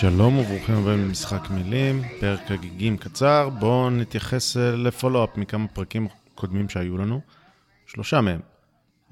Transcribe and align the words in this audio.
שלום 0.00 0.38
וברוכים 0.38 0.74
הבאים 0.74 0.98
למשחק 0.98 1.50
מילים, 1.50 2.02
פרק 2.20 2.50
הגיגים 2.50 2.96
קצר, 2.96 3.48
בואו 3.58 3.90
נתייחס 3.90 4.56
אה, 4.56 4.76
לפולו-אפ 4.76 5.36
מכמה 5.36 5.68
פרקים 5.68 6.08
קודמים 6.34 6.68
שהיו 6.68 6.98
לנו, 6.98 7.20
שלושה 7.86 8.20
מהם. 8.20 8.40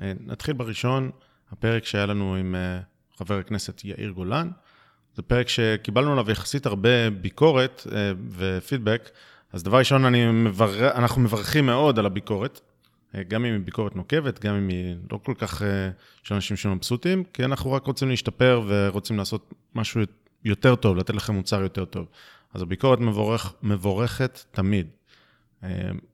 אה, 0.01 0.13
נתחיל 0.27 0.55
בראשון, 0.55 1.11
הפרק 1.53 1.85
שהיה 1.85 2.07
לנו 2.07 2.35
עם 2.35 2.55
אה, 2.55 2.81
חבר 3.19 3.39
הכנסת 3.39 3.85
יאיר 3.85 4.11
גולן. 4.11 4.51
זה 5.15 5.23
פרק 5.23 5.49
שקיבלנו 5.49 6.13
עליו 6.13 6.31
יחסית 6.31 6.67
הרבה 6.67 7.11
ביקורת 7.11 7.87
ופידבק, 8.31 9.11
אז 9.53 9.63
דבר 9.63 9.79
ראשון, 9.79 10.15
מבר... 10.45 10.91
אנחנו 10.91 11.23
מברכים 11.23 11.67
מאוד 11.67 11.99
על 11.99 12.07
הביקורת, 12.07 12.61
גם 13.29 13.45
אם 13.45 13.53
היא 13.53 13.61
ביקורת 13.65 13.97
נוקבת, 13.97 14.45
גם 14.45 14.55
אם 14.55 14.69
היא 14.69 14.97
לא 15.13 15.21
כל 15.23 15.35
כך 15.39 15.63
של 16.23 16.35
אנשים 16.35 16.57
שמבסוטים, 16.57 17.25
כי 17.33 17.45
אנחנו 17.45 17.73
רק 17.73 17.87
רוצים 17.87 18.09
להשתפר 18.09 18.63
ורוצים 18.67 19.19
לעשות 19.19 19.55
משהו 19.75 20.01
יותר 20.47 20.75
טוב, 20.75 20.97
לתת 20.97 21.15
לכם 21.15 21.35
מוצר 21.35 21.63
יותר 21.63 21.85
טוב. 21.85 22.07
אז 22.55 22.63
הביקורת 22.63 23.01
מבורך, 23.01 23.55
מבורכת 23.63 24.45
תמיד. 24.51 24.87
אה, 25.65 25.69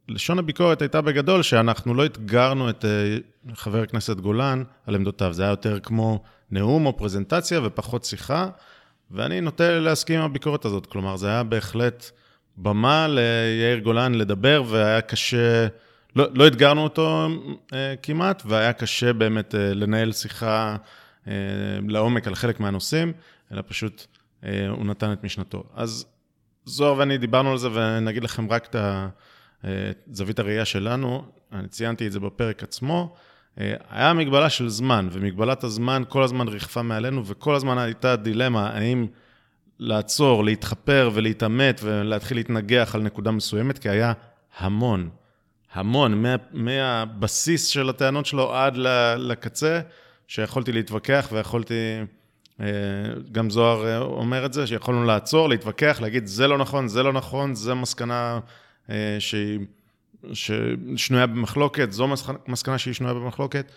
לשון 0.08 0.38
הביקורת 0.38 0.82
הייתה 0.82 1.00
בגדול 1.00 1.42
שאנחנו 1.42 1.94
לא 1.94 2.06
אתגרנו 2.06 2.70
את 2.70 2.84
אה, 2.84 3.16
חבר 3.54 3.82
הכנסת 3.82 4.16
גולן 4.16 4.62
על 4.86 4.94
עמדותיו, 4.94 5.32
זה 5.32 5.42
היה 5.42 5.50
יותר 5.50 5.80
כמו 5.80 6.22
נאום 6.50 6.86
או 6.86 6.96
פרזנטציה 6.96 7.60
ופחות 7.64 8.04
שיחה, 8.04 8.48
ואני 9.10 9.40
נוטה 9.40 9.78
להסכים 9.78 10.18
עם 10.18 10.24
הביקורת 10.24 10.64
הזאת. 10.64 10.86
כלומר, 10.86 11.16
זה 11.16 11.28
היה 11.28 11.42
בהחלט 11.42 12.10
במה 12.56 13.06
ליאיר 13.08 13.78
גולן 13.78 14.14
לדבר, 14.14 14.62
והיה 14.68 15.00
קשה, 15.00 15.66
לא, 16.16 16.26
לא 16.34 16.46
אתגרנו 16.46 16.84
אותו 16.84 17.28
אה, 17.72 17.94
כמעט, 18.02 18.42
והיה 18.46 18.72
קשה 18.72 19.12
באמת 19.12 19.54
אה, 19.54 19.74
לנהל 19.74 20.12
שיחה 20.12 20.76
אה, 21.28 21.32
לעומק 21.88 22.26
על 22.26 22.34
חלק 22.34 22.60
מהנושאים, 22.60 23.12
אלא 23.52 23.62
פשוט 23.66 24.06
הוא 24.68 24.86
נתן 24.86 25.12
את 25.12 25.24
משנתו. 25.24 25.64
אז 25.74 26.06
זוהר 26.64 26.98
ואני 26.98 27.18
דיברנו 27.18 27.50
על 27.50 27.58
זה, 27.58 27.68
ונגיד 27.72 28.24
לכם 28.24 28.50
רק 28.50 28.66
את 28.66 28.76
אה, 29.64 29.90
זווית 30.12 30.38
הראייה 30.38 30.64
שלנו, 30.64 31.24
אני 31.52 31.68
ציינתי 31.68 32.06
את 32.06 32.12
זה 32.12 32.20
בפרק 32.20 32.62
עצמו. 32.62 33.14
אה, 33.60 33.74
היה 33.90 34.12
מגבלה 34.12 34.50
של 34.50 34.68
זמן, 34.68 35.08
ומגבלת 35.12 35.64
הזמן 35.64 36.02
כל 36.08 36.22
הזמן 36.22 36.48
ריחפה 36.48 36.82
מעלינו, 36.82 37.26
וכל 37.26 37.54
הזמן 37.54 37.78
הייתה 37.78 38.16
דילמה, 38.16 38.70
האם 38.70 39.06
לעצור, 39.78 40.44
להתחפר 40.44 41.10
ולהתעמת 41.14 41.80
ולהתחיל 41.84 42.36
להתנגח 42.36 42.94
על 42.94 43.02
נקודה 43.02 43.30
מסוימת, 43.30 43.78
כי 43.78 43.88
היה 43.88 44.12
המון, 44.58 45.10
המון, 45.72 46.22
מה, 46.22 46.36
מהבסיס 46.52 47.66
של 47.66 47.88
הטענות 47.88 48.26
שלו 48.26 48.54
עד 48.54 48.76
לקצה, 49.16 49.80
שיכולתי 50.26 50.72
להתווכח 50.72 51.28
ויכולתי, 51.32 51.74
אה, 51.74 52.04
גם 53.32 53.50
זוהר 53.50 53.86
אה, 53.86 53.98
אומר 53.98 54.44
את 54.46 54.52
זה, 54.52 54.66
שיכולנו 54.66 55.04
לעצור, 55.04 55.48
להתווכח, 55.48 55.98
להגיד 56.02 56.26
זה 56.26 56.46
לא 56.48 56.58
נכון, 56.58 56.88
זה 56.88 57.02
לא 57.02 57.12
נכון, 57.12 57.54
זה 57.54 57.74
מסקנה 57.74 58.40
אה, 58.90 59.16
שהיא... 59.18 59.58
ששנויה 60.32 61.26
במחלוקת, 61.26 61.92
זו 61.92 62.08
מסקנה- 62.48 62.78
שהיא 62.78 62.94
שנויה 62.94 63.14
במחלוקת, 63.14 63.72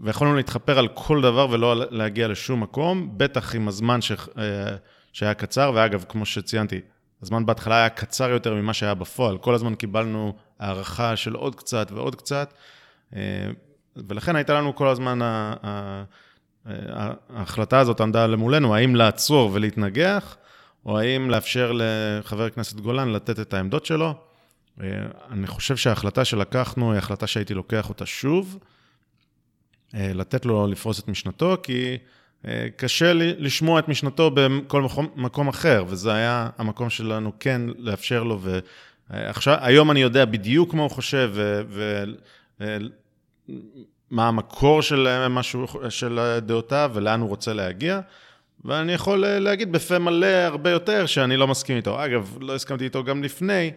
ויכולנו 0.00 0.36
להתחפר 0.36 0.78
על 0.78 0.88
כל 0.88 1.22
דבר 1.22 1.46
ולא 1.50 1.74
להגיע 1.90 2.28
לשום 2.28 2.60
מקום, 2.62 3.10
בטח 3.16 3.54
עם 3.54 3.68
הזמן 3.68 4.00
ש... 4.00 4.12
אה, 4.12 4.76
שהיה 5.12 5.34
קצר, 5.34 5.72
ואגב, 5.74 6.04
כמו 6.08 6.26
שציינתי, 6.26 6.80
הזמן 7.22 7.46
בהתחלה 7.46 7.76
היה 7.76 7.88
קצר 7.88 8.30
יותר 8.30 8.54
ממה 8.54 8.74
שהיה 8.74 8.94
בפועל, 8.94 9.38
כל 9.38 9.54
הזמן 9.54 9.74
קיבלנו 9.74 10.34
הערכה 10.58 11.16
של 11.16 11.34
עוד 11.34 11.54
קצת 11.54 11.92
ועוד 11.94 12.14
קצת, 12.14 12.54
אה, 13.16 13.20
ולכן 14.08 14.36
הייתה 14.36 14.54
לנו 14.54 14.74
כל 14.74 14.88
הזמן, 14.88 15.22
ה- 15.22 15.54
ההחלטה 17.30 17.78
הזאת 17.78 18.00
עמדה 18.00 18.26
למולנו, 18.26 18.74
האם 18.74 18.96
לעצור 18.96 19.50
ולהתנגח, 19.52 20.36
או 20.86 20.98
האם 20.98 21.30
לאפשר 21.30 21.72
לחבר 21.74 22.44
הכנסת 22.44 22.80
גולן 22.80 23.12
לתת 23.12 23.40
את 23.40 23.54
העמדות 23.54 23.86
שלו. 23.86 24.14
אה, 24.80 24.86
אני 25.30 25.46
חושב 25.46 25.76
שההחלטה 25.76 26.24
שלקחנו 26.24 26.92
היא 26.92 26.98
החלטה 26.98 27.26
שהייתי 27.26 27.54
לוקח 27.54 27.88
אותה 27.88 28.06
שוב, 28.06 28.58
אה, 29.94 30.12
לתת 30.14 30.46
לו 30.46 30.66
לפרוס 30.66 31.00
את 31.00 31.08
משנתו, 31.08 31.56
כי 31.62 31.98
אה, 32.46 32.66
קשה 32.76 33.12
לשמוע 33.14 33.78
את 33.78 33.88
משנתו 33.88 34.30
בכל 34.34 34.82
מקום, 34.82 35.08
מקום 35.16 35.48
אחר, 35.48 35.84
וזה 35.88 36.14
היה 36.14 36.50
המקום 36.58 36.90
שלנו 36.90 37.32
כן 37.40 37.62
לאפשר 37.78 38.22
לו, 38.22 38.40
ועכשיו, 39.10 39.56
היום 39.60 39.90
אני 39.90 40.00
יודע 40.00 40.24
בדיוק 40.24 40.74
מה 40.74 40.82
הוא 40.82 40.90
חושב, 40.90 41.32
ומה 44.12 44.28
המקור 44.28 44.82
של 44.82 45.26
משהו, 45.28 45.66
של 45.88 46.38
דעותיו, 46.42 46.90
ולאן 46.94 47.20
הוא 47.20 47.28
רוצה 47.28 47.52
להגיע. 47.52 48.00
ואני 48.66 48.92
יכול 48.92 49.24
אה, 49.24 49.38
להגיד 49.38 49.72
בפה 49.72 49.98
מלא 49.98 50.26
הרבה 50.26 50.70
יותר 50.70 51.06
שאני 51.06 51.36
לא 51.36 51.46
מסכים 51.46 51.76
איתו. 51.76 52.04
אגב, 52.04 52.38
לא 52.40 52.54
הסכמתי 52.54 52.84
איתו 52.84 53.04
גם 53.04 53.22
לפני, 53.22 53.72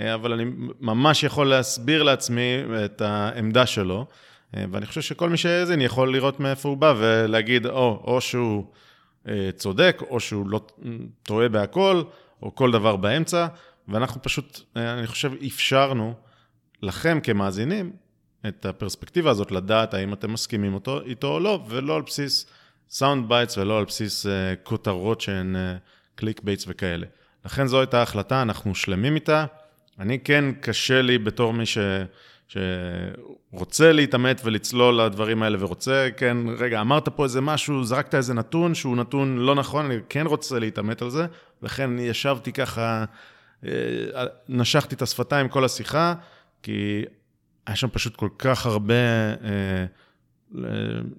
אה, 0.00 0.14
אבל 0.14 0.32
אני 0.32 0.44
ממש 0.80 1.22
יכול 1.22 1.48
להסביר 1.48 2.02
לעצמי 2.02 2.62
את 2.84 3.00
העמדה 3.00 3.66
שלו, 3.66 4.06
אה, 4.56 4.64
ואני 4.70 4.86
חושב 4.86 5.00
שכל 5.00 5.28
מי 5.28 5.36
שהאזין 5.36 5.80
יכול 5.80 6.12
לראות 6.12 6.40
מאיפה 6.40 6.68
הוא 6.68 6.76
בא 6.76 6.94
ולהגיד, 6.98 7.66
או, 7.66 8.02
או 8.04 8.20
שהוא 8.20 8.64
צודק, 9.56 10.02
או 10.10 10.20
שהוא 10.20 10.48
לא 10.48 10.60
טועה 11.22 11.48
בהכל, 11.48 12.02
או 12.42 12.54
כל 12.54 12.70
דבר 12.70 12.96
באמצע, 12.96 13.46
ואנחנו 13.88 14.22
פשוט, 14.22 14.60
אני 14.76 15.06
חושב, 15.06 15.32
אפשרנו 15.46 16.14
לכם 16.82 17.18
כמאזינים 17.22 17.92
את 18.48 18.66
הפרספקטיבה 18.66 19.30
הזאת, 19.30 19.52
לדעת 19.52 19.94
האם 19.94 20.12
אתם 20.12 20.32
מסכימים 20.32 20.74
אותו, 20.74 21.00
איתו 21.00 21.28
או 21.28 21.40
לא, 21.40 21.64
ולא 21.68 21.96
על 21.96 22.02
בסיס 22.02 22.46
sound 22.90 23.28
bites 23.28 23.58
ולא 23.58 23.78
על 23.78 23.84
בסיס 23.84 24.26
אה, 24.26 24.28
כותרות 24.62 25.20
שהן 25.20 25.56
click 26.14 26.38
אה, 26.38 26.42
baits 26.44 26.64
וכאלה. 26.68 27.06
לכן 27.44 27.66
זו 27.66 27.80
הייתה 27.80 27.98
ההחלטה, 27.98 28.42
אנחנו 28.42 28.74
שלמים 28.74 29.14
איתה. 29.14 29.44
אני 29.98 30.18
כן, 30.18 30.44
קשה 30.60 31.02
לי 31.02 31.18
בתור 31.18 31.52
מי 31.52 31.66
ש... 31.66 31.78
שרוצה 32.48 33.92
להתעמת 33.92 34.40
ולצלול 34.44 35.00
לדברים 35.00 35.42
האלה 35.42 35.64
ורוצה, 35.64 36.08
כן, 36.16 36.36
רגע, 36.58 36.80
אמרת 36.80 37.08
פה 37.08 37.24
איזה 37.24 37.40
משהו, 37.40 37.84
זרקת 37.84 38.14
איזה 38.14 38.34
נתון 38.34 38.74
שהוא 38.74 38.96
נתון 38.96 39.38
לא 39.38 39.54
נכון, 39.54 39.84
אני 39.84 39.96
כן 40.08 40.26
רוצה 40.26 40.58
להתעמת 40.58 41.02
על 41.02 41.10
זה, 41.10 41.26
לכן 41.62 41.98
ישבתי 41.98 42.52
ככה, 42.52 43.04
אה, 43.66 43.70
נשכתי 44.48 44.94
את 44.94 45.02
השפתיים 45.02 45.48
כל 45.48 45.64
השיחה, 45.64 46.14
כי 46.62 47.04
היה 47.66 47.76
שם 47.76 47.88
פשוט 47.88 48.16
כל 48.16 48.28
כך 48.38 48.66
הרבה 48.66 48.94
אה, 48.94 49.84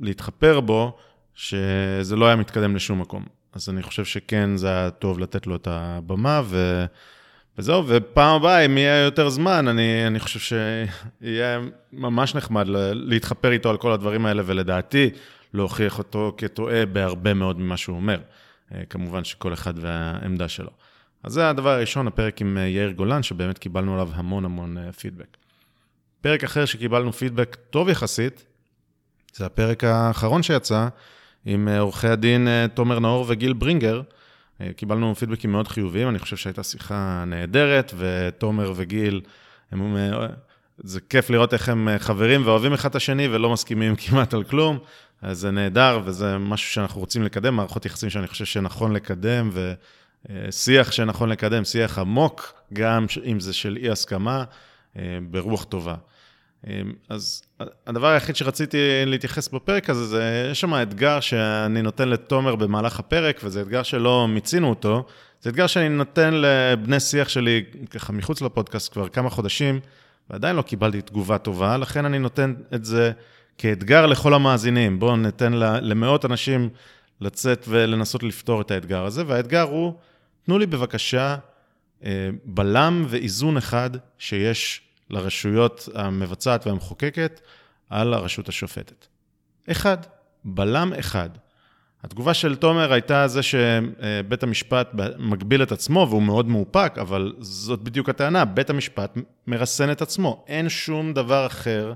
להתחפר 0.01 0.59
בו, 0.59 0.97
שזה 1.35 2.15
לא 2.15 2.25
היה 2.25 2.35
מתקדם 2.35 2.75
לשום 2.75 3.01
מקום. 3.01 3.25
אז 3.53 3.69
אני 3.69 3.83
חושב 3.83 4.05
שכן, 4.05 4.57
זה 4.57 4.67
היה 4.67 4.89
טוב 4.89 5.19
לתת 5.19 5.47
לו 5.47 5.55
את 5.55 5.67
הבמה, 5.71 6.41
ו... 6.45 6.85
וזהו, 7.57 7.83
ופעם 7.87 8.35
הבאה, 8.35 8.65
אם 8.65 8.77
יהיה 8.77 9.03
יותר 9.03 9.29
זמן, 9.29 9.67
אני, 9.67 10.07
אני 10.07 10.19
חושב 10.19 10.39
שיהיה 10.39 11.59
ממש 11.93 12.35
נחמד 12.35 12.65
להתחפר 12.93 13.51
איתו 13.51 13.69
על 13.69 13.77
כל 13.77 13.91
הדברים 13.91 14.25
האלה, 14.25 14.43
ולדעתי, 14.45 15.09
להוכיח 15.53 15.97
אותו 15.97 16.33
כטועה 16.37 16.85
בהרבה 16.85 17.33
מאוד 17.33 17.59
ממה 17.59 17.77
שהוא 17.77 17.95
אומר. 17.95 18.19
כמובן 18.89 19.23
שכל 19.23 19.53
אחד 19.53 19.73
והעמדה 19.77 20.47
שלו. 20.47 20.69
אז 21.23 21.33
זה 21.33 21.49
הדבר 21.49 21.69
הראשון, 21.69 22.07
הפרק 22.07 22.41
עם 22.41 22.57
יאיר 22.57 22.91
גולן, 22.91 23.23
שבאמת 23.23 23.57
קיבלנו 23.57 23.93
עליו 23.93 24.09
המון 24.13 24.45
המון 24.45 24.77
פידבק. 24.91 25.37
פרק 26.23 26.43
אחר 26.43 26.65
שקיבלנו 26.65 27.13
פידבק 27.13 27.57
טוב 27.69 27.89
יחסית, 27.89 28.45
זה 29.33 29.45
הפרק 29.45 29.83
האחרון 29.83 30.43
שיצא, 30.43 30.87
עם 31.45 31.67
עורכי 31.67 32.07
הדין 32.07 32.47
תומר 32.73 32.99
נאור 32.99 33.25
וגיל 33.27 33.53
ברינגר. 33.53 34.01
קיבלנו 34.75 35.15
פידבקים 35.15 35.51
מאוד 35.51 35.67
חיוביים, 35.67 36.09
אני 36.09 36.19
חושב 36.19 36.37
שהייתה 36.37 36.63
שיחה 36.63 37.23
נהדרת, 37.27 37.93
ותומר 37.97 38.73
וגיל, 38.75 39.21
הם, 39.71 39.97
זה 40.77 40.99
כיף 41.09 41.29
לראות 41.29 41.53
איך 41.53 41.69
הם 41.69 41.87
חברים 41.97 42.45
ואוהבים 42.45 42.73
אחד 42.73 42.89
את 42.89 42.95
השני 42.95 43.27
ולא 43.27 43.49
מסכימים 43.49 43.95
כמעט 44.01 44.33
על 44.33 44.43
כלום. 44.43 44.79
אז 45.21 45.39
זה 45.39 45.51
נהדר, 45.51 45.99
וזה 46.05 46.37
משהו 46.37 46.71
שאנחנו 46.71 47.01
רוצים 47.01 47.23
לקדם, 47.23 47.55
מערכות 47.55 47.85
יחסים 47.85 48.09
שאני 48.09 48.27
חושב 48.27 48.45
שנכון 48.45 48.93
לקדם, 48.93 49.49
ושיח 50.29 50.91
שנכון 50.91 51.29
לקדם, 51.29 51.63
שיח 51.63 51.99
עמוק, 51.99 52.53
גם 52.73 53.05
אם 53.25 53.39
זה 53.39 53.53
של 53.53 53.77
אי 53.77 53.89
הסכמה, 53.89 54.43
ברוח 55.31 55.63
טובה. 55.63 55.95
אז 57.09 57.41
הדבר 57.87 58.07
היחיד 58.07 58.35
שרציתי 58.35 58.77
להתייחס 59.05 59.47
בפרק 59.47 59.89
הזה, 59.89 60.05
זה, 60.05 60.47
יש 60.51 60.61
שם 60.61 60.73
אתגר 60.73 61.19
שאני 61.19 61.81
נותן 61.81 62.09
לתומר 62.09 62.55
במהלך 62.55 62.99
הפרק, 62.99 63.41
וזה 63.43 63.61
אתגר 63.61 63.83
שלא 63.83 64.27
מיצינו 64.27 64.69
אותו. 64.69 65.05
זה 65.41 65.49
אתגר 65.49 65.67
שאני 65.67 65.89
נותן 65.89 66.33
לבני 66.33 66.99
שיח 66.99 67.29
שלי, 67.29 67.63
ככה 67.89 68.13
מחוץ 68.13 68.41
לפודקאסט 68.41 68.93
כבר 68.93 69.09
כמה 69.09 69.29
חודשים, 69.29 69.79
ועדיין 70.29 70.55
לא 70.55 70.61
קיבלתי 70.61 71.01
תגובה 71.01 71.37
טובה, 71.37 71.77
לכן 71.77 72.05
אני 72.05 72.19
נותן 72.19 72.53
את 72.73 72.85
זה 72.85 73.11
כאתגר 73.57 74.05
לכל 74.05 74.33
המאזינים. 74.33 74.99
בואו 74.99 75.15
ניתן 75.15 75.53
למאות 75.81 76.25
אנשים 76.25 76.69
לצאת 77.21 77.65
ולנסות 77.67 78.23
לפתור 78.23 78.61
את 78.61 78.71
האתגר 78.71 79.05
הזה, 79.05 79.23
והאתגר 79.27 79.61
הוא, 79.61 79.93
תנו 80.45 80.59
לי 80.59 80.65
בבקשה 80.65 81.35
אה, 82.05 82.29
בלם 82.45 83.05
ואיזון 83.07 83.57
אחד 83.57 83.89
שיש 84.17 84.81
לרשויות 85.09 85.89
המבצעת 85.95 86.67
והמחוקקת 86.67 87.41
על 87.89 88.13
הרשות 88.13 88.49
השופטת. 88.49 89.05
אחד, 89.71 89.97
בלם 90.45 90.93
אחד. 90.99 91.29
התגובה 92.03 92.33
של 92.33 92.55
תומר 92.55 92.93
הייתה 92.93 93.27
זה 93.27 93.43
שבית 93.43 94.43
המשפט 94.43 94.89
מגביל 95.17 95.63
את 95.63 95.71
עצמו, 95.71 96.07
והוא 96.09 96.21
מאוד 96.21 96.47
מאופק, 96.47 96.93
אבל 97.01 97.33
זאת 97.39 97.81
בדיוק 97.81 98.09
הטענה, 98.09 98.45
בית 98.45 98.69
המשפט 98.69 99.17
מרסן 99.47 99.91
את 99.91 100.01
עצמו. 100.01 100.45
אין 100.47 100.69
שום 100.69 101.13
דבר 101.13 101.45
אחר 101.45 101.93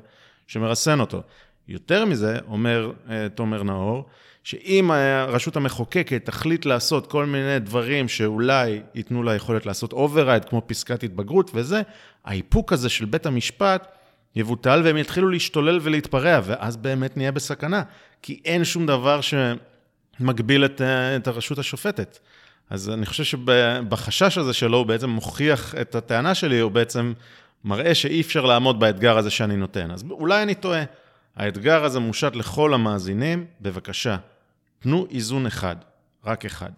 שמרסן 0.48 1.00
אותו. 1.00 1.22
יותר 1.68 2.06
מזה, 2.06 2.38
אומר 2.48 2.92
אה, 3.10 3.28
תומר 3.36 3.64
נאור, 3.64 4.06
שאם 4.44 4.92
הרשות 4.92 5.56
המחוקקת 5.56 6.26
תחליט 6.26 6.66
לעשות 6.66 7.08
כל 7.08 7.26
מיני 7.26 7.60
דברים 7.60 8.08
שאולי 8.08 8.82
ייתנו 8.96 9.24
לה 9.24 9.36
יכולת 9.36 9.66
לעשות 9.66 9.94
override, 9.94 10.46
כמו 10.46 10.62
פסקת 10.66 11.04
התגברות 11.04 11.52
וזה, 11.54 11.82
האיפוק 12.26 12.74
הזה 12.74 12.90
של 12.90 13.06
בית 13.06 13.26
המשפט 13.26 13.88
יבוטל 14.36 14.82
והם 14.84 14.98
יתחילו 14.98 15.30
להשתולל 15.30 15.80
ולהתפרע, 15.82 16.40
ואז 16.44 16.78
באמת 16.78 17.18
נהיה 17.18 17.32
בסכנה. 17.32 17.84
כי 18.22 18.40
אין 18.46 18.64
שום 18.64 18.86
דבר 18.86 19.20
שמגביל 19.22 20.66
את, 20.66 20.82
את 21.16 21.28
הרשות 21.28 21.60
השופטת. 21.60 22.20
אז 22.70 22.90
אני 22.90 23.06
חושב 23.06 23.24
שבחשש 23.24 24.38
הזה 24.38 24.54
שלו, 24.54 24.78
הוא 24.78 24.86
בעצם 24.86 25.10
מוכיח 25.10 25.76
את 25.76 25.96
הטענה 25.96 26.36
שלי, 26.36 26.60
הוא 26.60 26.72
בעצם 26.72 27.14
מראה 27.66 27.96
שאי 27.96 28.22
אפשר 28.22 28.46
לעמוד 28.46 28.80
באתגר 28.80 29.18
הזה 29.18 29.30
שאני 29.30 29.56
נותן. 29.56 29.92
אז 29.92 30.04
אולי 30.12 30.44
אני 30.44 30.56
טועה. 30.56 30.84
האתגר 31.38 31.84
הזה 31.84 32.00
מושת 32.00 32.32
לכל 32.36 32.74
המאזינים, 32.74 33.46
בבקשה, 33.62 34.18
תנו 34.80 35.08
איזון 35.10 35.46
אחד, 35.46 35.76
רק 36.26 36.46
אחד. 36.46 36.72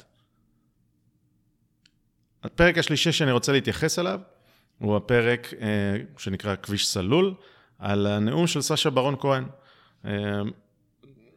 הפרק 2.44 2.78
השלישי 2.78 3.12
שאני 3.12 3.32
רוצה 3.32 3.52
להתייחס 3.52 4.00
אליו, 4.00 4.20
הוא 4.78 4.96
הפרק 4.96 5.54
אה, 5.62 5.68
שנקרא 6.18 6.56
כביש 6.56 6.88
סלול, 6.88 7.34
על 7.80 8.08
הנאום 8.08 8.48
של 8.48 8.62
סשה 8.62 8.90
ברון 8.90 9.16
כהן. 9.20 9.46
אה, 10.06 10.12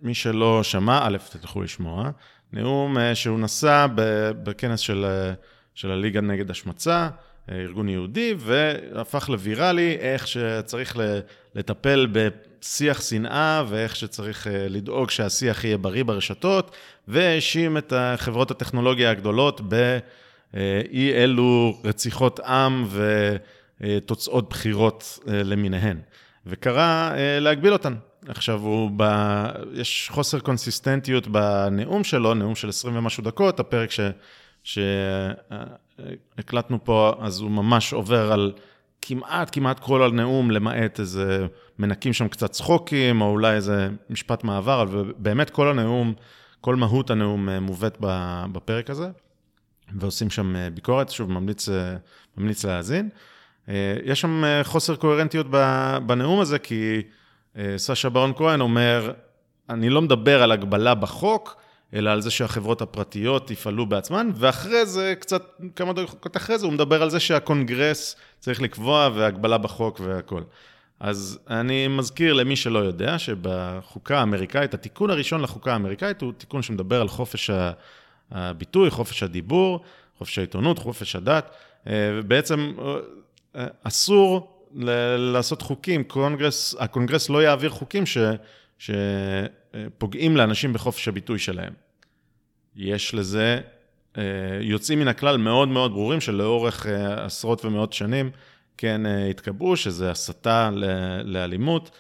מי 0.03 0.15
שלא 0.15 0.63
שמע, 0.63 1.01
א', 1.03 1.17
תלכו 1.31 1.63
לשמוע, 1.63 2.11
נאום 2.53 2.99
אה, 2.99 3.15
שהוא 3.15 3.41
נשא 3.41 3.87
בכנס 4.43 4.81
של, 4.81 5.05
אה, 5.05 5.35
של 5.75 5.91
הליגה 5.91 6.21
נגד 6.21 6.51
השמצה, 6.51 7.09
ארגון 7.51 7.89
יהודי, 7.89 8.35
והפך 8.39 9.29
לוויראלי, 9.29 9.97
איך 10.01 10.29
שצריך 10.29 10.97
לטפל 11.55 12.07
בשיח 12.13 13.01
שנאה, 13.01 13.65
ואיך 13.69 13.97
שצריך 13.97 14.47
אה, 14.47 14.67
לדאוג 14.69 15.11
שהשיח 15.11 15.65
יהיה 15.65 15.79
בריא 15.79 16.05
ברשתות, 16.05 16.77
והאשים 17.09 17.77
את 17.77 17.93
חברות 18.17 18.51
הטכנולוגיה 18.51 19.11
הגדולות 19.11 19.61
באי 19.61 21.13
אלו 21.15 21.81
רציחות 21.85 22.41
עם 22.41 22.87
ותוצאות 23.81 24.49
בחירות 24.51 25.19
אה, 25.29 25.43
למיניהן. 25.43 25.99
וקרא 26.47 27.11
להגביל 27.41 27.73
אותן. 27.73 27.95
עכשיו, 28.29 28.61
הוא 28.61 28.91
ב... 28.97 29.05
יש 29.73 30.09
חוסר 30.13 30.41
קונסיסטנטיות 30.41 31.27
בנאום 31.27 32.05
שלו, 32.05 32.35
נאום 32.35 32.55
של 32.55 32.69
20 32.69 32.97
ומשהו 32.97 33.25
דקות, 33.25 33.61
הפרק 33.61 33.91
ש... 33.91 34.01
שהקלטנו 34.63 35.65
פה, 36.85 37.13
אז 37.21 37.41
הוא 37.41 37.51
ממש 37.51 37.93
עובר 37.93 38.33
על 38.33 38.53
כמעט, 39.03 39.49
כמעט 39.53 39.81
כל 39.81 40.03
הנאום, 40.03 40.51
למעט 40.51 41.01
איזה, 41.01 41.47
מנקים 41.79 42.13
שם 42.13 42.29
קצת 42.29 42.51
צחוקים, 42.51 43.21
או 43.21 43.31
אולי 43.31 43.55
איזה 43.55 43.89
משפט 44.11 44.45
מעבר, 44.45 44.83
אבל 44.83 45.13
באמת 45.19 45.51
כל 45.51 45.69
הנאום, 45.69 46.15
כל 46.61 46.77
מהות 46.77 47.11
הנאום 47.11 47.49
אה, 47.49 47.61
מובאת 47.61 47.97
בפרק 48.53 48.91
הזה, 48.91 49.09
ועושים 49.95 50.31
שם 50.31 50.57
אה, 50.57 50.71
ביקורת, 50.71 51.11
שוב, 51.11 51.31
ממליץ, 51.31 51.69
אה, 51.69 51.97
ממליץ 52.37 52.65
להאזין. 52.65 53.09
יש 54.05 54.21
שם 54.21 54.45
חוסר 54.63 54.97
קוהרנטיות 54.97 55.47
בנאום 56.07 56.41
הזה, 56.41 56.59
כי 56.59 57.03
סשה 57.77 58.09
ברון 58.09 58.33
כהן 58.37 58.61
אומר, 58.61 59.13
אני 59.69 59.91
לא 59.91 60.03
מדבר 60.03 60.43
על 60.43 60.53
הגבלה 60.53 60.95
בחוק, 60.95 61.57
אלא 61.95 62.11
על 62.11 62.21
זה 62.21 62.31
שהחברות 62.31 62.83
הפרטיות 62.83 63.51
יפעלו 63.51 63.87
בעצמן, 63.87 64.31
ואחרי 64.35 64.87
זה, 64.87 65.15
קצת, 65.21 65.43
כמה 65.77 65.93
דקות 65.93 66.37
אחרי 66.37 66.59
זה, 66.59 66.67
הוא 66.67 66.73
מדבר 66.73 67.03
על 67.03 67.11
זה 67.11 67.21
שהקונגרס 67.21 68.17
צריך 68.41 68.63
לקבוע 68.63 69.11
והגבלה 69.15 69.59
בחוק 69.59 70.01
והכול. 70.01 70.45
אז 71.01 71.39
אני 71.51 71.89
מזכיר 71.89 72.33
למי 72.33 72.57
שלא 72.57 72.79
יודע, 72.79 73.19
שבחוקה 73.19 74.19
האמריקאית, 74.19 74.75
התיקון 74.75 75.11
הראשון 75.11 75.41
לחוקה 75.41 75.73
האמריקאית 75.73 76.23
הוא 76.23 76.33
תיקון 76.33 76.63
שמדבר 76.63 77.01
על 77.01 77.09
חופש 77.09 77.51
הביטוי, 78.31 78.91
חופש 78.91 79.23
הדיבור, 79.23 79.81
חופש 80.19 80.39
העיתונות, 80.39 80.79
חופש 80.79 81.17
הדת, 81.17 81.51
ובעצם 81.87 82.73
אה, 83.57 83.67
אסור 83.83 84.49
לעשות 85.19 85.63
חוקים, 85.63 86.05
קונגרס, 86.05 86.75
הקונגרס 86.79 87.31
לא 87.31 87.43
יעביר 87.43 87.71
חוקים 87.71 88.05
ש... 88.07 88.19
שפוגעים 89.77 90.37
לאנשים 90.37 90.73
בחופש 90.73 91.09
הביטוי 91.09 91.39
שלהם. 91.39 91.73
יש 92.77 93.15
לזה 93.15 93.61
אה, 94.19 94.23
יוצאים 94.61 94.99
מן 94.99 95.09
הכלל 95.09 95.37
מאוד 95.37 95.69
מאוד 95.69 95.93
ברורים 95.93 96.21
שלאורך 96.21 96.87
אה, 96.87 97.25
עשרות 97.25 97.65
ומאות 97.65 97.93
שנים 97.93 98.31
כן 98.77 99.07
אה, 99.07 99.27
התקבעו, 99.27 99.77
שזה 99.77 100.11
הסתה 100.11 100.71
לאלימות 101.25 101.91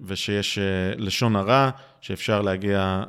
ושיש 0.00 0.58
לשון 0.96 1.36
הרע, 1.36 1.70
שאפשר 2.00 2.42
להגיע, 2.42 3.02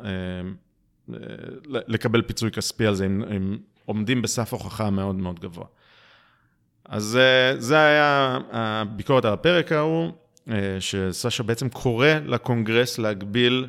לקבל 1.67 2.21
פיצוי 2.21 2.51
כספי 2.51 2.85
על 2.85 2.95
זה 2.95 3.05
אם, 3.05 3.23
אם 3.35 3.57
עומדים 3.85 4.21
בסף 4.21 4.53
הוכחה 4.53 4.89
מאוד 4.89 5.15
מאוד 5.15 5.39
גבוה. 5.39 5.65
אז 6.85 7.19
זה 7.57 7.77
היה 7.79 8.37
הביקורת 8.51 9.25
על 9.25 9.33
הפרק 9.33 9.71
ההוא. 9.71 10.11
אה, 10.49 10.77
שסשה 10.79 11.43
בעצם 11.43 11.69
קורא 11.69 12.07
לקונגרס 12.25 12.99
להגביל 12.99 13.67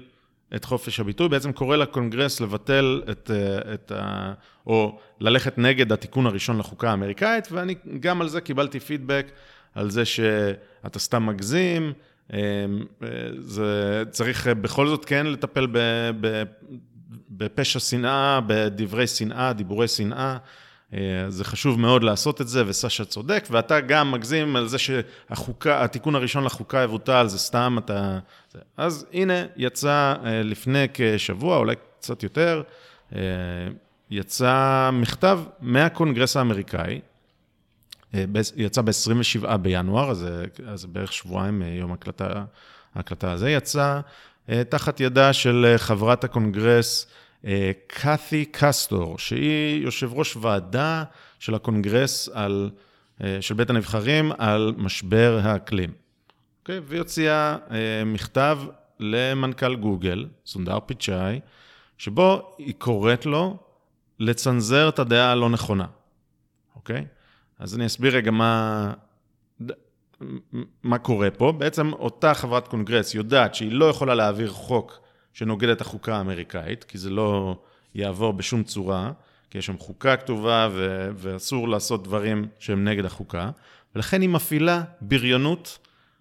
את 0.57 0.65
חופש 0.65 1.01
הביטוי, 1.01 1.29
בעצם 1.29 1.53
קורא 1.53 1.77
לקונגרס 1.77 2.41
לבטל 2.41 3.03
את, 3.11 3.31
אה, 3.31 3.75
את 3.75 3.93
ה... 3.93 4.33
או 4.67 4.99
ללכת 5.21 5.59
נגד 5.59 5.93
התיקון 5.93 6.27
הראשון 6.27 6.59
לחוקה 6.59 6.91
האמריקאית, 6.91 7.49
ואני 7.53 7.75
גם 8.01 8.21
על 8.21 8.29
זה 8.29 8.41
קיבלתי 8.41 8.81
פידבק, 8.81 9.27
על 9.75 9.91
זה 9.91 10.05
שאתה 10.05 10.99
סתם 10.99 11.27
מגזים, 11.27 11.93
אה, 12.33 12.39
זה 13.39 14.03
צריך 14.11 14.47
בכל 14.47 14.89
זאת 14.89 15.05
כן 15.05 15.27
לטפל 15.27 15.67
ב, 15.73 15.79
בפשע 17.31 17.81
שנאה, 17.81 18.41
בדברי 18.47 19.07
שנאה, 19.07 19.53
דיבורי 19.53 19.89
שנאה. 19.89 20.37
אה, 20.95 21.01
זה 21.29 21.45
חשוב 21.45 21.81
מאוד 21.81 22.03
לעשות 22.03 22.41
את 22.41 22.49
זה, 22.49 22.63
וסשה 22.67 23.05
צודק, 23.05 23.45
ואתה 23.51 23.81
גם 23.81 24.13
מגזים 24.13 24.57
על 24.57 24.69
זה 24.69 24.79
שהחוקה, 24.79 25.85
התיקון 25.85 26.15
הראשון 26.15 26.45
לחוקה 26.45 26.79
יבוטל, 26.79 27.27
זה 27.27 27.39
סתם 27.39 27.77
אתה... 27.79 28.19
אז 28.77 29.07
הנה, 29.13 29.45
יצא 29.57 30.15
אה, 30.25 30.43
לפני 30.43 30.87
כשבוע, 30.95 31.57
אולי 31.57 31.75
קצת 32.01 32.23
יותר, 32.23 32.63
אה, 33.15 33.21
יצא 34.11 34.91
מכתב 34.93 35.41
מהקונגרס 35.61 36.37
האמריקאי, 36.37 37.01
יצא 38.57 38.83
ב-27 38.83 39.57
בינואר, 39.57 40.11
אז 40.11 40.27
זה 40.75 40.89
בערך 40.89 41.13
שבועיים 41.13 41.59
מיום 41.59 41.91
ההקלטה, 41.91 42.45
הזה, 43.33 43.51
יצא 43.51 44.01
תחת 44.69 45.01
ידה 45.01 45.33
של 45.33 45.75
חברת 45.77 46.25
הקונגרס, 46.25 47.07
קאתי 47.87 48.45
קסטור, 48.51 49.19
שהיא 49.19 49.83
יושב 49.85 50.13
ראש 50.13 50.37
ועדה 50.37 51.05
של 51.39 51.55
הקונגרס 51.55 52.29
על, 52.29 52.71
אה, 53.23 53.39
של 53.41 53.55
בית 53.55 53.71
הנבחרים 53.71 54.33
על 54.39 54.75
משבר 54.77 55.41
האקלים. 55.43 55.91
אוקיי, 55.91 55.93
אוקיי? 56.61 56.81
והיא 56.85 57.01
הוציאה 57.01 57.57
אה, 57.71 58.05
מכתב 58.07 58.59
למנכ"ל 59.01 59.77
גוגל, 59.77 60.27
סונדאר 60.47 60.79
פיצ'אי, 60.87 61.41
שבו 61.99 62.55
היא 62.59 62.75
קוראת 62.79 63.27
לו 63.27 63.57
לצנזר 64.21 64.89
את 64.89 64.99
הדעה 64.99 65.33
הלא 65.33 65.51
נכונה. 65.51 65.87
אוקיי? 66.77 67.01
Okay? 67.01 67.05
אז 67.59 67.75
אני 67.75 67.87
אסביר 67.87 68.17
רגע 68.17 68.31
מה, 68.31 68.93
מה 70.83 70.99
קורה 70.99 71.31
פה. 71.31 71.53
בעצם 71.53 71.93
אותה 71.93 72.35
חברת 72.35 72.69
קונגרס 72.69 73.15
יודעת 73.15 73.55
שהיא 73.55 73.73
לא 73.73 73.85
יכולה 73.85 74.15
להעביר 74.15 74.51
חוק 74.51 75.01
שנוגד 75.39 75.69
את 75.69 75.81
החוקה 75.81 76.17
האמריקאית, 76.17 76.85
כי 76.85 76.99
זה 76.99 77.11
לא 77.11 77.57
יעבור 77.95 78.33
בשום 78.33 78.63
צורה, 78.63 79.13
כי 79.51 79.59
יש 79.59 79.67
שם 79.67 79.79
חוקה 79.79 80.17
כתובה 80.17 80.69
ו- 80.73 81.11
ואסור 81.17 81.69
לעשות 81.69 82.05
דברים 82.05 82.49
שהם 82.59 82.85
נגד 82.85 83.05
החוקה, 83.05 83.51
ולכן 83.95 84.21
היא 84.21 84.29
מפעילה 84.29 84.83
בריונות 85.01 85.79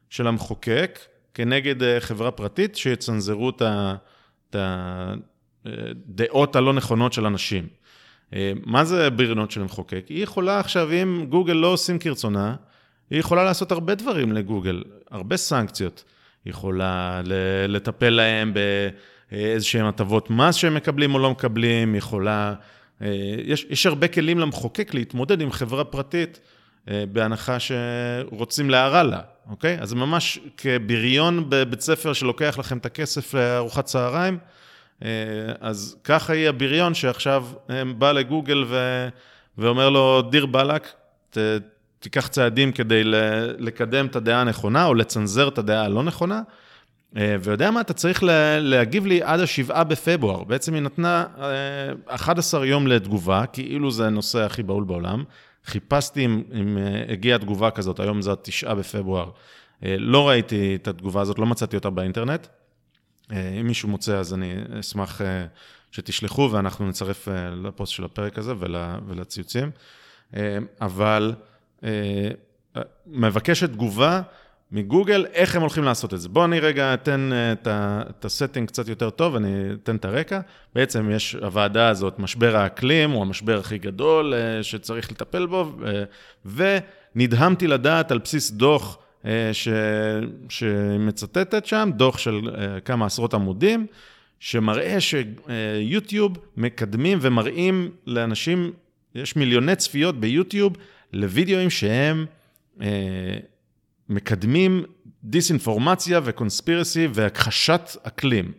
של 0.09 0.27
המחוקק 0.27 0.99
כנגד 1.33 1.83
אה, 1.83 1.99
חברה 1.99 2.31
פרטית 2.31 2.75
שיצנזרו 2.75 3.49
את 3.49 4.55
הדעות 4.55 6.55
הלא 6.55 6.73
נכונות 6.73 7.13
של 7.13 7.25
אנשים. 7.25 7.67
אה, 8.33 8.51
מה 8.65 8.85
זה 8.85 9.09
בריונות 9.09 9.51
של 9.51 9.61
המחוקק? 9.61 10.05
היא 10.09 10.23
יכולה 10.23 10.59
עכשיו, 10.59 10.91
אם 10.91 11.25
גוגל 11.29 11.53
לא 11.53 11.67
עושים 11.67 11.99
כרצונה, 11.99 12.55
היא 13.09 13.19
יכולה 13.19 13.43
לעשות 13.43 13.71
הרבה 13.71 13.95
דברים 13.95 14.31
לגוגל, 14.31 14.83
הרבה 15.11 15.37
סנקציות. 15.37 16.03
יכולה 16.47 17.21
לטפל 17.67 18.09
להם 18.09 18.53
באיזשהן 19.31 19.85
הטבות 19.85 20.29
מס 20.29 20.55
שהם 20.55 20.75
מקבלים 20.75 21.13
או 21.13 21.19
לא 21.19 21.31
מקבלים, 21.31 21.95
יכולה... 21.95 22.53
אה, 23.01 23.35
יש, 23.43 23.65
יש 23.69 23.85
הרבה 23.85 24.07
כלים 24.07 24.39
למחוקק 24.39 24.93
להתמודד 24.93 25.41
עם 25.41 25.51
חברה 25.51 25.83
פרטית, 25.83 26.39
אה, 26.89 27.03
בהנחה 27.11 27.57
שרוצים 27.59 28.69
להרע 28.69 29.03
לה, 29.03 29.21
אוקיי? 29.49 29.77
אז 29.79 29.93
ממש 29.93 30.39
כבריון 30.57 31.45
בבית 31.49 31.81
ספר 31.81 32.13
שלוקח 32.13 32.55
לכם 32.59 32.77
את 32.77 32.85
הכסף 32.85 33.33
לארוחת 33.33 33.85
צהריים, 33.85 34.37
אה, 35.03 35.09
אז 35.59 35.95
ככה 36.03 36.33
היא 36.33 36.49
הבריון 36.49 36.93
שעכשיו 36.93 37.45
בא 37.97 38.11
לגוגל 38.11 38.63
ו... 38.67 39.07
ואומר 39.57 39.89
לו, 39.89 40.21
דיר 40.21 40.45
באלק. 40.45 40.87
תיקח 41.99 42.27
צעדים 42.27 42.71
כדי 42.71 43.01
לקדם 43.57 44.05
את 44.05 44.15
הדעה 44.15 44.41
הנכונה 44.41 44.85
או 44.85 44.93
לצנזר 44.93 45.47
את 45.47 45.57
הדעה 45.57 45.85
הלא 45.85 46.03
נכונה. 46.03 46.41
ויודע 47.13 47.71
מה, 47.71 47.81
אתה 47.81 47.93
צריך 47.93 48.23
להגיב 48.59 49.05
לי 49.05 49.23
עד 49.23 49.39
השבעה 49.39 49.83
בפברואר. 49.83 50.43
בעצם 50.43 50.73
היא 50.73 50.81
נתנה 50.81 51.25
11 52.05 52.65
יום 52.65 52.87
לתגובה, 52.87 53.45
כאילו 53.45 53.91
זה 53.91 54.07
הנושא 54.07 54.39
הכי 54.39 54.63
בהול 54.63 54.83
בעולם. 54.83 55.23
חיפשתי 55.67 56.25
אם, 56.25 56.43
אם 56.53 56.77
אה, 56.77 57.13
הגיעה 57.13 57.39
תגובה 57.39 57.71
כזאת, 57.71 57.99
היום 57.99 58.21
זה 58.21 58.31
התשעה 58.31 58.75
בפברואר. 58.75 59.29
אה, 59.83 59.95
לא 59.99 60.29
ראיתי 60.29 60.75
את 60.75 60.87
התגובה 60.87 61.21
הזאת, 61.21 61.39
לא 61.39 61.45
מצאתי 61.45 61.75
אותה 61.75 61.89
באינטרנט. 61.89 62.47
אה, 63.31 63.49
אם 63.61 63.67
מישהו 63.67 63.89
מוצא, 63.89 64.17
אז 64.17 64.33
אני 64.33 64.55
אשמח 64.79 65.21
שתשלחו, 65.91 66.49
ואנחנו 66.51 66.87
נצרף 66.87 67.27
לפוסט 67.63 67.93
של 67.93 68.05
הפרק 68.05 68.37
הזה 68.37 68.53
ולציוצים. 69.07 69.71
אבל 70.81 71.33
מבקשת 73.07 73.69
תגובה 73.69 74.21
מגוגל, 74.71 75.25
איך 75.33 75.55
הם 75.55 75.61
הולכים 75.61 75.83
לעשות 75.83 76.13
את 76.13 76.21
זה. 76.21 76.29
בואו 76.29 76.45
אני 76.45 76.59
רגע 76.59 76.93
אתן 76.93 77.29
אה, 77.33 77.51
את 78.09 78.25
ה 78.25 78.30
setting 78.30 78.67
קצת 78.67 78.87
יותר 78.87 79.09
טוב, 79.09 79.35
אני 79.35 79.49
אתן 79.83 79.95
את 79.95 80.05
הרקע. 80.05 80.39
בעצם 80.75 81.09
יש 81.11 81.35
הוועדה 81.35 81.89
הזאת, 81.89 82.19
משבר 82.19 82.55
האקלים, 82.55 83.11
הוא 83.11 83.21
המשבר 83.21 83.59
הכי 83.59 83.77
גדול 83.77 84.33
אה, 84.33 84.63
שצריך 84.63 85.11
לטפל 85.11 85.45
בו, 85.45 85.71
ונדהמתי 87.15 87.67
לדעת 87.67 88.11
על 88.11 88.17
בסיס 88.17 88.51
דוח 88.51 88.97
אה, 89.25 89.49
ש... 89.53 89.67
שמצטטת 90.49 91.65
שם, 91.65 91.89
דוח 91.95 92.17
של 92.17 92.41
כמה 92.85 93.05
עשרות 93.05 93.33
עמודים, 93.33 93.85
שמראה 94.39 94.97
שיוטיוב 94.99 96.37
מקדמים 96.57 97.17
ומראים 97.21 97.91
לאנשים, 98.07 98.71
יש 99.15 99.35
מיליוני 99.35 99.75
צפיות 99.75 100.19
ביוטיוב 100.19 100.73
לוידאוים 101.13 101.69
שהם... 101.69 102.25
מקדמים 104.09 104.83
דיסאינפורמציה 105.23 106.19
וקונספירסי 106.23 107.07
והכחשת 107.13 107.89
אקלים. 108.03 108.51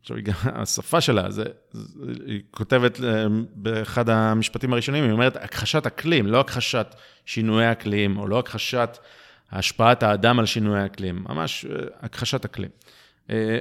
עכשיו, 0.00 0.16
השפה 0.62 1.00
שלה, 1.00 1.30
זה, 1.30 1.44
זה, 1.72 2.12
היא 2.26 2.40
כותבת 2.50 3.00
אה, 3.04 3.26
באחד 3.54 4.08
המשפטים 4.08 4.72
הראשונים, 4.72 5.04
היא 5.04 5.12
אומרת 5.12 5.36
הכחשת 5.36 5.86
אקלים, 5.86 6.26
לא 6.26 6.40
הכחשת 6.40 6.94
שינויי 7.24 7.72
אקלים, 7.72 8.18
או 8.18 8.26
לא 8.28 8.38
הכחשת 8.38 8.98
השפעת 9.52 10.02
האדם 10.02 10.38
על 10.38 10.46
שינויי 10.46 10.86
אקלים, 10.86 11.24
ממש 11.28 11.64
אה, 11.64 11.76
הכחשת 12.00 12.44
אקלים. 12.44 12.70
אה, 13.30 13.58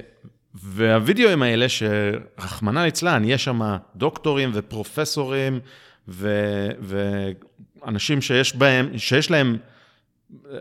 והווידאוים 0.54 1.44
האלה, 1.44 1.70
שרחמנא 1.70 2.80
ליצלן, 2.80 3.24
יש 3.26 3.44
שם 3.44 3.78
דוקטורים 3.96 4.52
ופרופסורים 4.54 5.60
ו, 6.08 6.30
ואנשים 7.89 8.22
שיש 8.22 8.55
בהם, 8.55 8.98
שיש 8.98 9.31
להם 9.31 9.58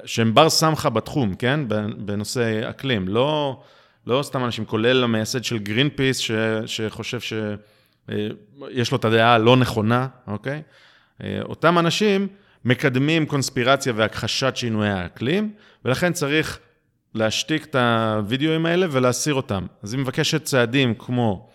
שהם 0.05 0.35
בר 0.35 0.51
סמכה 0.51 0.91
בתחום, 0.91 1.35
כן? 1.35 1.61
בנושא 1.99 2.71
אקלים. 2.71 3.09
לא, 3.09 3.61
לא 4.07 4.23
סתם 4.23 4.45
אנשים, 4.45 4.65
כולל 4.65 5.05
המייסד 5.05 5.45
של 5.45 5.59
גרין 5.59 5.89
פיס, 5.89 6.19
ש, 6.19 6.31
שחושב 6.67 7.21
שיש 7.21 7.49
אה, 8.11 8.93
לו 8.93 8.97
את 8.99 9.05
הדעה 9.05 9.35
הלא 9.35 9.57
נכונה, 9.57 10.07
אוקיי? 10.27 10.63
אה, 11.23 11.41
אותם 11.43 11.79
אנשים 11.79 12.29
מקדמים 12.65 13.27
קונספירציה 13.27 13.93
והכחשת 13.97 14.57
שינויי 14.57 14.91
האקלים, 14.91 15.53
ולכן 15.85 16.13
צריך 16.13 16.59
להשתיק 17.15 17.65
את 17.65 17.75
הווידאוים 17.75 18.67
האלה 18.67 18.87
ולהסיר 18.91 19.35
אותם. 19.35 19.67
אז 19.83 19.93
היא 19.93 20.01
מבקשת 20.01 20.45
צעדים 20.45 20.95
כמו 20.95 21.49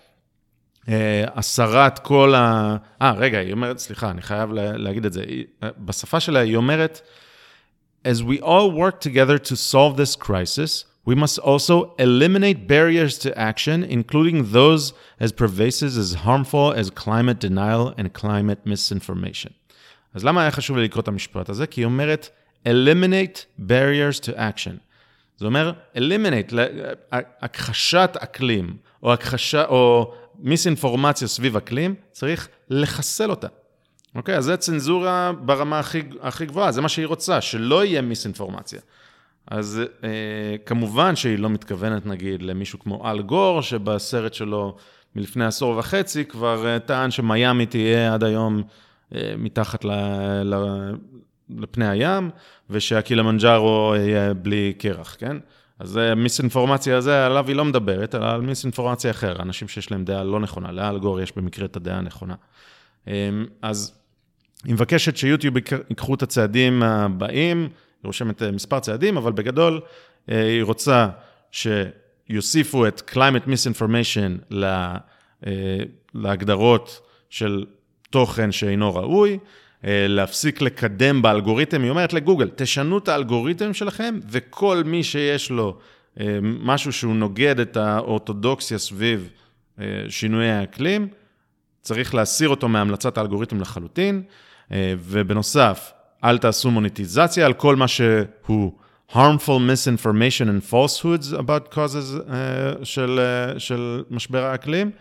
הסרת 1.35 1.99
כל 1.99 2.35
ה... 2.35 2.75
אה, 3.01 3.13
רגע, 3.17 3.39
היא 3.39 3.51
אומרת, 3.51 3.77
סליחה, 3.79 4.09
אני 4.09 4.21
חייב 4.21 4.49
להגיד 4.53 5.05
את 5.05 5.13
זה. 5.13 5.23
בשפה 5.77 6.19
שלה 6.19 6.39
היא 6.39 6.55
אומרת, 6.55 7.01
As 8.05 8.21
we 8.21 8.41
all 8.41 8.69
work 8.71 8.99
together 8.99 9.37
to 9.37 9.55
solve 9.55 9.95
this 9.95 10.17
crisis, 10.17 10.85
we 11.05 11.15
must 11.15 11.39
also 11.39 11.95
eliminate 11.97 12.67
barriers 12.67 13.17
to 13.19 13.37
action, 13.37 13.81
including 13.83 14.51
those 14.51 14.93
as 15.21 15.31
pervasive 15.31 15.97
as 15.97 16.13
harmful 16.25 16.73
as 16.73 16.89
climate 16.89 17.39
denial 17.39 17.93
and 17.97 18.13
climate 18.13 18.65
misinformation. 18.65 19.51
אז 20.13 20.25
למה 20.25 20.41
היה 20.41 20.51
חשוב 20.51 20.77
לי 20.77 20.83
לקרוא 20.83 21.01
את 21.01 21.07
המשפט 21.07 21.49
הזה? 21.49 21.67
כי 21.67 21.81
היא 21.81 21.85
אומרת, 21.85 22.29
eliminate 22.67 23.59
barriers 23.59 24.19
to 24.19 24.31
action. 24.37 24.77
זה 25.37 25.45
אומר, 25.45 25.71
eliminate, 25.95 26.53
הכחשת 27.41 28.17
אקלים, 28.19 28.77
או 29.03 29.13
הכחשה, 29.13 29.65
או 29.65 30.13
מיסאינפורמציה 30.43 31.27
סביב 31.27 31.55
אקלים, 31.57 31.95
צריך 32.11 32.47
לחסל 32.69 33.29
אותה. 33.29 33.47
אוקיי? 34.15 34.37
אז 34.37 34.45
זה 34.45 34.57
צנזורה 34.57 35.31
ברמה 35.41 35.79
הכי, 35.79 36.01
הכי 36.21 36.45
גבוהה, 36.45 36.71
זה 36.71 36.81
מה 36.81 36.89
שהיא 36.89 37.05
רוצה, 37.05 37.41
שלא 37.41 37.85
יהיה 37.85 38.01
מיסאינפורמציה. 38.01 38.79
אז 39.47 39.81
אה, 40.03 40.09
כמובן 40.65 41.15
שהיא 41.15 41.39
לא 41.39 41.49
מתכוונת, 41.49 42.05
נגיד, 42.05 42.41
למישהו 42.41 42.79
כמו 42.79 43.11
אל 43.11 43.21
גור, 43.21 43.61
שבסרט 43.61 44.33
שלו 44.33 44.75
מלפני 45.15 45.45
עשור 45.45 45.77
וחצי 45.77 46.25
כבר 46.25 46.67
אה, 46.67 46.79
טען 46.79 47.11
שמיאמי 47.11 47.65
תהיה 47.65 48.13
עד 48.13 48.23
היום 48.23 48.63
אה, 49.15 49.33
מתחת 49.37 49.85
ל, 49.85 49.91
ל, 50.43 50.55
לפני 51.49 51.89
הים, 51.89 52.29
ושהקילמנג'ארו 52.69 53.93
יהיה 53.97 54.33
בלי 54.33 54.73
קרח, 54.77 55.15
כן? 55.19 55.37
אז 55.83 55.99
מיסאינפורמציה 56.15 56.97
הזה, 56.97 57.25
עליו 57.25 57.47
היא 57.47 57.55
לא 57.55 57.65
מדברת, 57.65 58.15
אלא 58.15 58.31
על 58.31 58.41
מיסאינפורמציה 58.41 59.11
אחר, 59.11 59.41
אנשים 59.41 59.67
שיש 59.67 59.91
להם 59.91 60.05
דעה 60.05 60.23
לא 60.23 60.39
נכונה. 60.39 60.71
לאל 60.71 60.99
גור 60.99 61.21
יש 61.21 61.31
במקרה 61.35 61.65
את 61.65 61.75
הדעה 61.75 61.97
הנכונה. 61.97 62.35
אה, 63.07 63.29
אז 63.61 63.99
היא 64.65 64.73
מבקשת 64.73 65.17
שיוטיוב 65.17 65.55
ייקחו 65.89 66.13
את 66.13 66.21
הצעדים 66.21 66.83
הבאים, 66.83 67.61
היא 67.61 67.69
רושמת 68.03 68.41
אה, 68.41 68.51
מספר 68.51 68.79
צעדים, 68.79 69.17
אבל 69.17 69.31
בגדול 69.31 69.81
אה, 70.31 70.45
היא 70.45 70.63
רוצה 70.63 71.07
שיוסיפו 71.51 72.87
את 72.87 73.11
climate 73.13 73.47
misinformation 73.47 74.55
אה, 74.63 74.97
להגדרות 76.13 77.01
של 77.29 77.65
תוכן 78.09 78.51
שאינו 78.51 78.95
ראוי, 78.95 79.39
להפסיק 79.83 80.61
לקדם 80.61 81.21
באלגוריתם, 81.21 81.81
היא 81.81 81.89
אומרת 81.89 82.13
לגוגל, 82.13 82.49
תשנו 82.55 82.97
את 82.97 83.07
האלגוריתם 83.07 83.73
שלכם, 83.73 84.19
וכל 84.29 84.83
מי 84.85 85.03
שיש 85.03 85.49
לו 85.49 85.77
משהו 86.43 86.93
שהוא 86.93 87.15
נוגד 87.15 87.59
את 87.59 87.77
האורתודוקסיה 87.77 88.77
סביב 88.77 89.29
שינויי 90.09 90.51
האקלים, 90.51 91.07
צריך 91.81 92.15
להסיר 92.15 92.49
אותו 92.49 92.67
מהמלצת 92.67 93.17
האלגוריתם 93.17 93.61
לחלוטין. 93.61 94.23
אה, 94.71 94.93
ובנוסף, 94.99 95.91
אל 96.23 96.37
תעשו 96.37 96.71
מוניטיזציה 96.71 97.45
על 97.45 97.53
כל 97.53 97.75
מה 97.75 97.87
שהוא 97.87 98.71
harmful 99.11 99.59
misinformation 99.69 100.47
and 100.47 100.71
falsehoods 100.71 101.33
about 101.33 101.73
causes 101.73 102.15
uh, 102.15 102.85
של, 102.85 103.19
uh, 103.55 103.59
של 103.59 104.03
משבר 104.11 104.43
האקלים. 104.43 104.91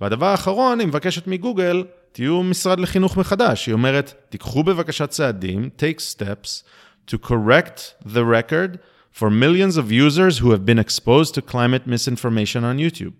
והדבר 0.00 0.26
האחרון, 0.26 0.80
היא 0.80 0.88
מבקשת 0.88 1.26
מגוגל, 1.26 1.84
תהיו 2.12 2.42
משרד 2.42 2.80
לחינוך 2.80 3.16
מחדש. 3.16 3.66
היא 3.66 3.72
אומרת, 3.72 4.14
תיקחו 4.28 4.62
בבקשה 4.62 5.06
צעדים, 5.06 5.70
take 5.78 6.00
steps, 6.14 6.62
to 7.10 7.14
correct 7.26 8.06
the 8.06 8.24
record 8.24 8.78
for 9.18 9.30
millions 9.30 9.76
of 9.76 9.92
users 9.92 10.38
who 10.38 10.50
have 10.50 10.64
been 10.64 10.78
exposed 10.78 11.34
to 11.34 11.40
climate 11.52 11.86
misinformation 11.86 12.62
on 12.62 12.78
YouTube. 12.78 13.12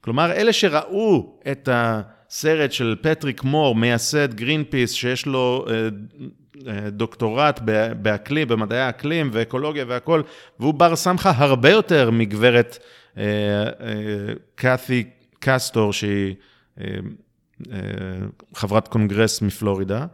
כלומר, 0.00 0.32
אלה 0.32 0.52
שראו 0.52 1.38
את 1.50 1.68
ה... 1.68 2.02
סרט 2.30 2.72
של 2.72 2.96
פטריק 3.00 3.44
מור, 3.44 3.74
מייסד 3.74 4.34
גרינפיס, 4.34 4.92
שיש 4.92 5.26
לו 5.26 5.66
אה, 5.68 5.88
אה, 6.68 6.90
דוקטורט 6.90 7.60
באקלים, 8.02 8.48
במדעי 8.48 8.80
האקלים 8.80 9.30
ואקולוגיה 9.32 9.84
והכול, 9.88 10.22
והוא 10.60 10.74
בר 10.74 10.96
סמכה 10.96 11.32
הרבה 11.36 11.70
יותר 11.70 12.10
מגברת 12.10 12.78
אה, 13.18 13.24
קאתי 14.54 15.04
קסטור, 15.38 15.92
שהיא 15.92 16.34
חברת 18.54 18.88
קונגרס 18.88 19.42
מפלורידה. 19.42 20.06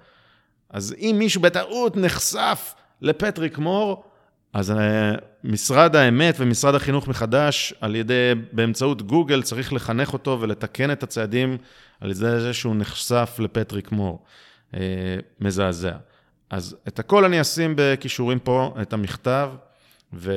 אז 0.70 0.94
אם 0.98 1.16
מישהו 1.18 1.40
בטעות 1.40 1.96
נחשף 1.96 2.74
לפטריק 3.00 3.58
מור, 3.58 4.04
אז 4.52 4.70
אה, 4.70 5.12
משרד 5.44 5.96
האמת 5.96 6.34
ומשרד 6.38 6.74
החינוך 6.74 7.08
מחדש, 7.08 7.74
על 7.80 7.96
ידי, 7.96 8.32
באמצעות 8.52 9.02
גוגל, 9.02 9.42
צריך 9.42 9.72
לחנך 9.72 10.12
אותו 10.12 10.38
ולתקן 10.40 10.90
את 10.90 11.02
הצעדים 11.02 11.56
על 12.00 12.10
ידי 12.10 12.40
זה 12.40 12.54
שהוא 12.54 12.74
נחשף 12.76 13.36
לפטריק 13.38 13.92
מור. 13.92 14.24
אה, 14.74 14.80
מזעזע. 15.40 15.96
אז 16.50 16.76
את 16.88 16.98
הכל 16.98 17.24
אני 17.24 17.40
אשים 17.40 17.74
בקישורים 17.76 18.38
פה, 18.38 18.74
את 18.82 18.92
המכתב 18.92 19.50
ו, 20.12 20.32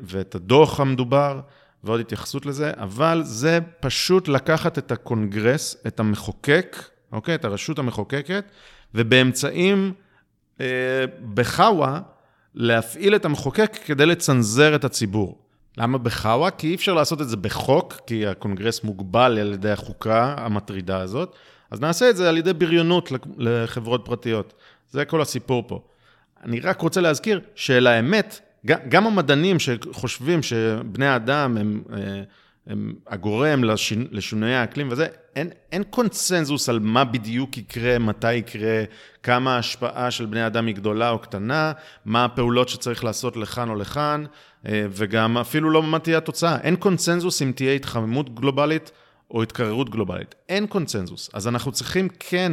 ואת 0.00 0.34
הדוח 0.34 0.80
המדובר, 0.80 1.40
ועוד 1.84 2.00
התייחסות 2.00 2.46
לזה, 2.46 2.72
אבל 2.76 3.22
זה 3.24 3.58
פשוט 3.80 4.28
לקחת 4.28 4.78
את 4.78 4.92
הקונגרס, 4.92 5.76
את 5.86 6.00
המחוקק, 6.00 6.76
אוקיי? 7.12 7.34
את 7.34 7.44
הרשות 7.44 7.78
המחוקקת, 7.78 8.44
ובאמצעים, 8.94 9.92
אה, 10.60 11.04
בחאווה, 11.34 12.00
להפעיל 12.54 13.16
את 13.16 13.24
המחוקק 13.24 13.78
כדי 13.84 14.06
לצנזר 14.06 14.74
את 14.74 14.84
הציבור. 14.84 15.38
למה 15.76 15.98
בחאווה? 15.98 16.50
כי 16.50 16.66
אי 16.66 16.74
אפשר 16.74 16.94
לעשות 16.94 17.20
את 17.20 17.28
זה 17.28 17.36
בחוק, 17.36 17.94
כי 18.06 18.26
הקונגרס 18.26 18.84
מוגבל 18.84 19.38
על 19.38 19.52
ידי 19.52 19.70
החוקה 19.70 20.34
המטרידה 20.38 21.00
הזאת, 21.00 21.36
אז 21.70 21.80
נעשה 21.80 22.10
את 22.10 22.16
זה 22.16 22.28
על 22.28 22.36
ידי 22.36 22.52
בריונות 22.52 23.12
לחברות 23.36 24.02
פרטיות. 24.04 24.54
זה 24.90 25.04
כל 25.04 25.20
הסיפור 25.20 25.64
פה. 25.66 25.82
אני 26.44 26.60
רק 26.60 26.80
רוצה 26.80 27.00
להזכיר 27.00 27.40
שלאמת, 27.54 28.40
גם 28.66 29.06
המדענים 29.06 29.56
שחושבים 29.58 30.42
שבני 30.42 31.06
האדם 31.06 31.56
הם, 31.56 31.82
אה, 31.92 32.22
הם 32.66 32.94
הגורם 33.06 33.64
לשינויי 34.10 34.54
האקלים 34.54 34.88
וזה, 34.90 35.06
אין, 35.36 35.50
אין 35.72 35.82
קונצנזוס 35.90 36.68
על 36.68 36.78
מה 36.78 37.04
בדיוק 37.04 37.58
יקרה, 37.58 37.98
מתי 37.98 38.34
יקרה, 38.34 38.84
כמה 39.22 39.56
ההשפעה 39.56 40.10
של 40.10 40.26
בני 40.26 40.46
אדם 40.46 40.66
היא 40.66 40.74
גדולה 40.74 41.10
או 41.10 41.18
קטנה, 41.18 41.72
מה 42.04 42.24
הפעולות 42.24 42.68
שצריך 42.68 43.04
לעשות 43.04 43.36
לכאן 43.36 43.68
או 43.68 43.74
לכאן, 43.74 44.24
אה, 44.66 44.86
וגם 44.90 45.38
אפילו 45.38 45.70
לא 45.70 45.82
מה 45.82 45.98
תהיה 45.98 46.18
התוצאה. 46.18 46.60
אין 46.60 46.76
קונצנזוס 46.76 47.42
אם 47.42 47.52
תהיה 47.54 47.72
התחממות 47.72 48.34
גלובלית 48.34 48.90
או 49.30 49.42
התקררות 49.42 49.90
גלובלית. 49.90 50.34
אין 50.48 50.66
קונצנזוס. 50.66 51.30
אז 51.32 51.48
אנחנו 51.48 51.72
צריכים 51.72 52.08
כן 52.18 52.52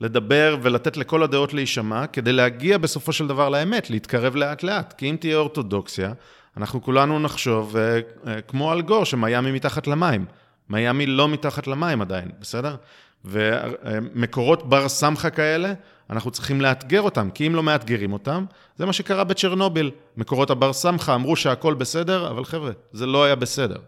לדבר 0.00 0.56
ולתת 0.62 0.96
לכל 0.96 1.22
הדעות 1.22 1.54
להישמע, 1.54 2.06
כדי 2.06 2.32
להגיע 2.32 2.78
בסופו 2.78 3.12
של 3.12 3.26
דבר 3.26 3.48
לאמת, 3.48 3.90
להתקרב 3.90 4.36
לאט-לאט. 4.36 4.94
כי 4.98 5.10
אם 5.10 5.16
תהיה 5.20 5.36
אורתודוקסיה, 5.36 6.12
אנחנו 6.56 6.82
כולנו 6.82 7.18
נחשוב 7.18 7.76
uh, 7.76 7.78
uh, 8.24 8.28
כמו 8.48 8.72
אלגור, 8.72 9.04
שמיאמי 9.04 9.52
מתחת 9.52 9.86
למים. 9.86 10.24
מיאמי 10.70 11.06
לא 11.06 11.28
מתחת 11.28 11.66
למים 11.66 12.00
עדיין, 12.00 12.28
בסדר? 12.40 12.76
ומקורות 13.24 14.68
בר 14.68 14.88
סמכה 14.88 15.30
כאלה, 15.30 15.72
אנחנו 16.10 16.30
צריכים 16.30 16.60
לאתגר 16.60 17.02
אותם, 17.02 17.30
כי 17.30 17.46
אם 17.46 17.54
לא 17.54 17.62
מאתגרים 17.62 18.12
אותם, 18.12 18.44
זה 18.76 18.86
מה 18.86 18.92
שקרה 18.92 19.24
בצ'רנוביל. 19.24 19.90
מקורות 20.16 20.50
הבר 20.50 20.72
סמכה 20.72 21.14
אמרו 21.14 21.36
שהכל 21.36 21.74
בסדר, 21.74 22.30
אבל 22.30 22.44
חבר'ה, 22.44 22.70
זה 22.92 23.06
לא 23.06 23.24
היה 23.24 23.34
בסדר, 23.34 23.78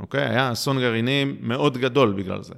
אוקיי? 0.00 0.24
היה 0.24 0.52
אסון 0.52 0.78
גרעיני 0.78 1.24
מאוד 1.40 1.78
גדול 1.78 2.12
בגלל 2.12 2.42
זה. 2.42 2.54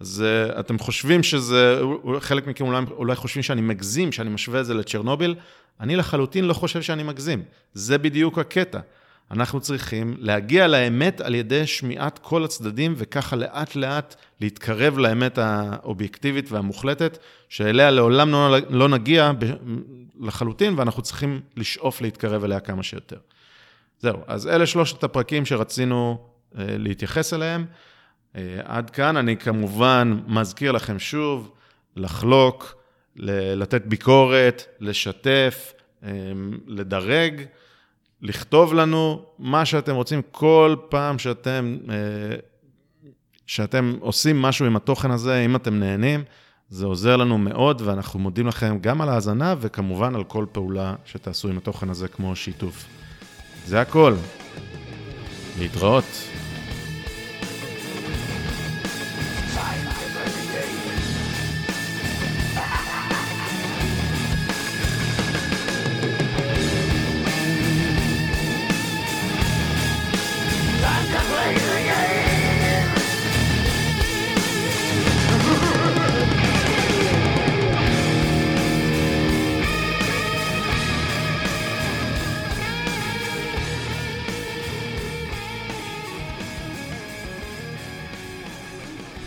אז 0.00 0.24
אתם 0.60 0.78
חושבים 0.78 1.22
שזה, 1.22 1.80
חלק 2.20 2.46
מכם 2.46 2.64
אולי, 2.64 2.84
אולי 2.90 3.16
חושבים 3.16 3.42
שאני 3.42 3.60
מגזים, 3.60 4.12
שאני 4.12 4.30
משווה 4.30 4.60
את 4.60 4.66
זה 4.66 4.74
לצ'רנוביל, 4.74 5.34
אני 5.80 5.96
לחלוטין 5.96 6.44
לא 6.44 6.52
חושב 6.52 6.82
שאני 6.82 7.02
מגזים. 7.02 7.42
זה 7.74 7.98
בדיוק 7.98 8.38
הקטע. 8.38 8.80
אנחנו 9.30 9.60
צריכים 9.60 10.16
להגיע 10.18 10.66
לאמת 10.66 11.20
על 11.20 11.34
ידי 11.34 11.66
שמיעת 11.66 12.18
כל 12.18 12.44
הצדדים, 12.44 12.94
וככה 12.96 13.36
לאט 13.36 13.76
לאט 13.76 14.14
להתקרב 14.40 14.98
לאמת 14.98 15.38
האובייקטיבית 15.38 16.52
והמוחלטת, 16.52 17.18
שאליה 17.48 17.90
לעולם 17.90 18.30
לא, 18.30 18.56
לא 18.70 18.88
נגיע 18.88 19.32
לחלוטין, 20.20 20.74
ואנחנו 20.76 21.02
צריכים 21.02 21.40
לשאוף 21.56 22.00
להתקרב 22.00 22.44
אליה 22.44 22.60
כמה 22.60 22.82
שיותר. 22.82 23.16
זהו, 23.98 24.18
אז 24.26 24.46
אלה 24.46 24.66
שלושת 24.66 25.04
הפרקים 25.04 25.46
שרצינו 25.46 26.18
uh, 26.18 26.56
להתייחס 26.58 27.34
אליהם. 27.34 27.66
Uh, 28.34 28.38
עד 28.64 28.90
כאן 28.90 29.16
אני 29.16 29.36
כמובן 29.36 30.20
מזכיר 30.26 30.72
לכם 30.72 30.98
שוב, 30.98 31.52
לחלוק, 31.96 32.74
לתת 33.16 33.82
ביקורת, 33.86 34.64
לשתף, 34.80 35.72
um, 36.02 36.06
לדרג. 36.66 37.42
לכתוב 38.22 38.74
לנו 38.74 39.22
מה 39.38 39.64
שאתם 39.64 39.94
רוצים 39.94 40.22
כל 40.30 40.76
פעם 40.88 41.18
שאתם, 41.18 41.76
אה, 41.90 41.94
שאתם 43.46 43.94
עושים 44.00 44.42
משהו 44.42 44.66
עם 44.66 44.76
התוכן 44.76 45.10
הזה, 45.10 45.44
אם 45.44 45.56
אתם 45.56 45.78
נהנים, 45.80 46.24
זה 46.68 46.86
עוזר 46.86 47.16
לנו 47.16 47.38
מאוד, 47.38 47.82
ואנחנו 47.84 48.18
מודים 48.18 48.46
לכם 48.46 48.78
גם 48.80 49.00
על 49.00 49.08
ההאזנה, 49.08 49.54
וכמובן 49.60 50.14
על 50.14 50.24
כל 50.24 50.46
פעולה 50.52 50.94
שתעשו 51.04 51.48
עם 51.48 51.58
התוכן 51.58 51.90
הזה 51.90 52.08
כמו 52.08 52.36
שיתוף. 52.36 52.86
זה 53.66 53.80
הכל. 53.80 54.14
להתראות. 55.58 56.04